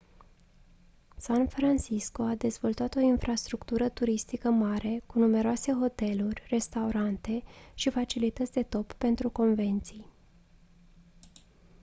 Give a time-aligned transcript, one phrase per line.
[1.17, 7.43] san francisco a dezvoltat o infrastructură turistică mare cu numeroase hoteluri restaurante
[7.73, 10.09] și facilități de top pentru convenții